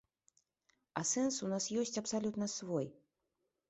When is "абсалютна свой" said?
2.05-2.95